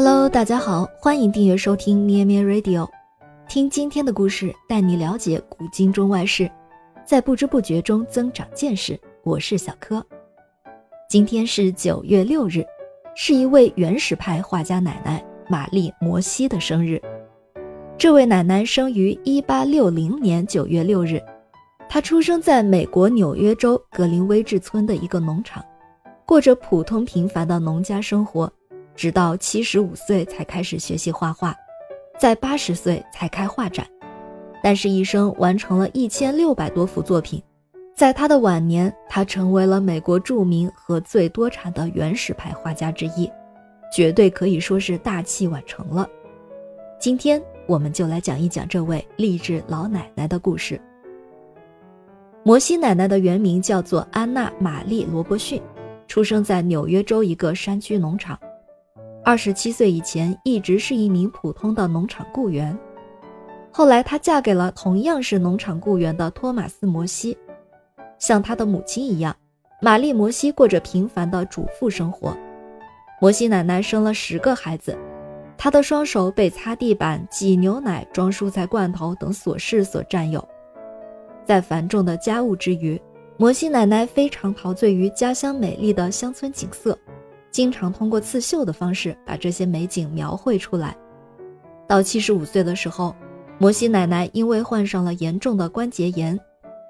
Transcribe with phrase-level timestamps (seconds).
[0.00, 2.88] Hello，大家好，欢迎订阅收听咩咩 Radio，
[3.48, 6.48] 听今天的故事，带你了解古今中外事，
[7.04, 8.96] 在不知不觉中增长见识。
[9.24, 10.00] 我是小柯。
[11.10, 12.64] 今天是九月六日，
[13.16, 17.02] 是一位原始派画家奶奶玛丽·摩西的生日。
[17.98, 21.20] 这位奶奶生于一八六零年九月六日，
[21.88, 25.60] 她出生在美国纽约州格林威治村的一个农场，
[26.24, 28.48] 过着普通平凡的农家生活。
[28.98, 31.54] 直到七十五岁才开始学习画画，
[32.18, 33.86] 在八十岁才开画展，
[34.60, 37.40] 但是，一生完成了一千六百多幅作品。
[37.94, 43.30] 在他的晚年，他成为了美国著名和最多产的原始派画家之一，
[43.94, 46.04] 绝对可以说是大器晚成了。
[46.98, 50.80] 今天，我们就来讲一讲这位励志老奶奶的故事。
[52.42, 55.62] 摩西奶奶的原名叫做安娜·玛丽·罗伯逊，
[56.08, 58.36] 出生在纽约州一个山区农场。
[59.28, 62.74] 二十七岁以前，一直是一名普通的农场雇员。
[63.70, 67.36] 后来，她嫁给了同样是农场雇员的托马斯·摩西。
[68.18, 69.36] 像她的母亲一样，
[69.82, 72.34] 玛丽·摩西过着平凡的主妇生活。
[73.20, 74.96] 摩西奶奶生了十个孩子，
[75.58, 80.42] 她的双手被擦地板、挤牛奶、装蔬菜罐头等琐事所占有。
[81.44, 82.98] 在繁重的家务之余，
[83.36, 86.98] 摩西奶奶非常陶醉于家乡美丽的乡村景色。
[87.50, 90.96] 经常通过刺绣的方式把这些美景描绘出来。
[91.86, 93.14] 到七十五岁的时候，
[93.58, 96.38] 摩西奶奶因为患上了严重的关节炎，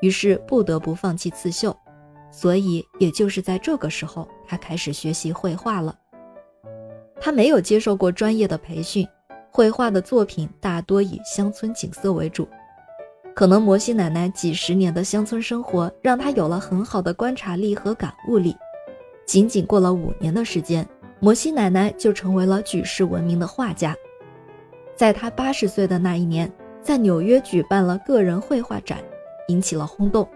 [0.00, 1.76] 于是不得不放弃刺绣。
[2.30, 5.96] 所以，也就是在这个时候，她开始学习绘画了。
[7.20, 9.06] 她没有接受过专业的培训，
[9.50, 12.46] 绘画的作品大多以乡村景色为主。
[13.34, 18.56] 可能摩西奶奶几十年的乡村生活，让她有了很好的观察力和感悟力。
[19.26, 20.86] 仅仅过了五年的时间，
[21.18, 23.94] 摩西奶奶就成为了举世闻名的画家。
[24.94, 28.98] 在她八十岁的那一年，在纽约举办了个人绘画展，
[29.48, 30.26] 引起了轰动。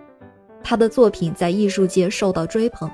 [0.62, 2.91] 她的作品在艺术界受到追捧，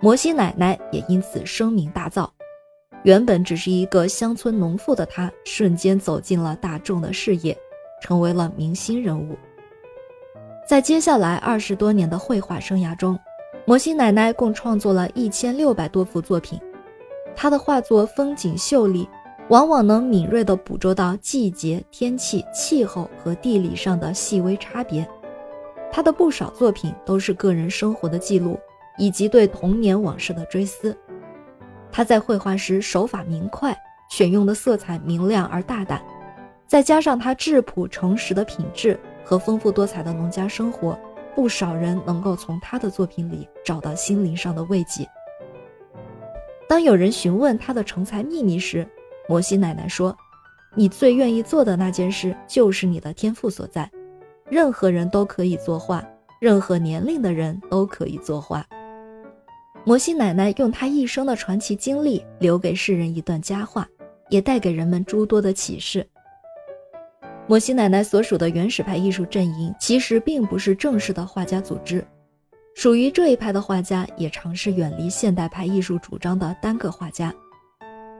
[0.00, 2.28] 摩西奶奶也因此声名大噪。
[3.02, 7.56] 原本只是一个乡村农妇的她，瞬间走进了大众的视野，
[8.00, 9.36] 成为了明星人物。
[10.66, 13.18] 在接下来二十多年的绘画生涯中，
[13.68, 16.56] 摩西奶奶共创作了一千六百多幅作品，
[17.34, 19.08] 她的画作风景秀丽，
[19.48, 25.04] 往往能敏锐地捕捉到季节、天气、气候和地理上的细微差别。
[25.90, 28.56] 她的不少作品都是个人生活的记录，
[28.98, 30.96] 以及对童年往事的追思。
[31.90, 33.76] 她在绘画时手法明快，
[34.08, 36.00] 选用的色彩明亮而大胆，
[36.68, 40.96] 再加上她质朴诚实的品质和丰富多彩的农家生活。
[41.36, 45.06] 不少人能够从他的作品里找到心灵上的慰藉。
[46.66, 48.88] 当有人询问他的成才秘密时，
[49.28, 50.16] 摩西奶奶说
[50.74, 53.88] ：“你最愿意做的那件事就是你的天赋所在。
[54.48, 56.02] 任何人都可以作画，
[56.40, 58.66] 任何年龄的人都可以作画。”
[59.84, 63.86] 摩西奶奶用她一生的传奇经历，留给世人一段佳话，
[64.30, 66.04] 也带给人们诸多的启示。
[67.48, 72.04] 摩西奶奶所属的原始派艺术阵营其实并不是正式的画家组织，
[72.74, 77.32] 属于这一派的画家也尝试远离现代派艺术主张的单个画家。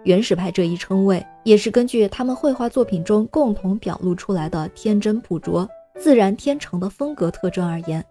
[0.04, 8.04] 原始派这一称谓也是根据他们绘画作品中共同表露出来的天真朴拙、自然天成的风格特征而言。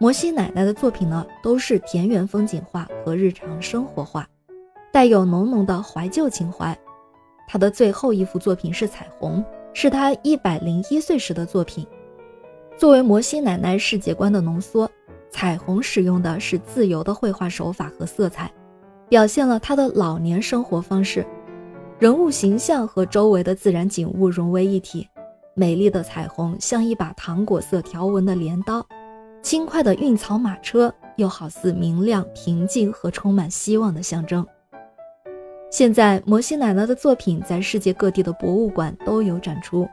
[0.00, 4.26] 摩西奶奶的作品呢，都是田园风景画和日常生活画，
[4.90, 6.76] 带有浓浓的怀旧情怀。
[7.46, 9.44] 她的最后一幅作品是彩虹。
[9.74, 11.86] 是他一百零一岁时的作品。
[12.76, 14.90] 作为摩西奶奶世界观的浓缩，
[15.30, 18.52] 彩虹使用的是自由的绘画手法和色彩，
[19.08, 21.24] 表现了她的老年生活方式。
[21.98, 25.08] 人物形象和周围的自然景物融为一体，
[25.54, 28.84] 美丽的彩虹像一把糖果色条纹的镰刀，
[29.42, 34.44] 轻快的运草马车又好似明亮、平静和充满希望的象征。
[35.72, 39.88] 现在，摩西奶奶的作品在世界各地的博物馆都有展出。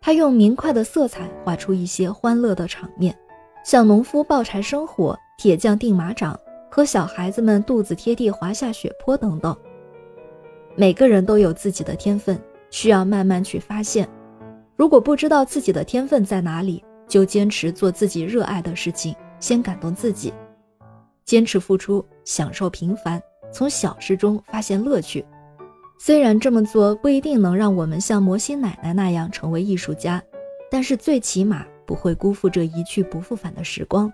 [0.00, 3.16] 她用明快的色彩画出一些欢乐的场面，
[3.64, 6.36] 像农夫抱柴生火、铁匠钉马掌
[6.68, 9.56] 和小孩子们肚子贴地滑下雪坡等等。
[10.74, 12.36] 每个人都有自己的天分，
[12.70, 14.08] 需要慢慢去发现。
[14.74, 20.34] 如果不知道自己的天分在哪里，就坚持做自己热爱的事情，先感动自己，
[21.24, 23.22] 坚持付出，享受平凡。
[23.52, 25.24] 从小事中发现乐趣，
[25.98, 30.22] 虽然这么做不一定能让我们像摩西奶奶那样成为艺术家，
[30.70, 34.12] 但是最起码不会辜负这一去不复返的时光。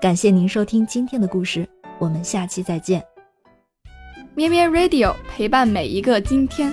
[0.00, 1.68] 感谢您收听今天的故事，
[1.98, 3.04] 我们下期再见。
[4.34, 6.72] 咩咩 Radio 陪伴每一个今天。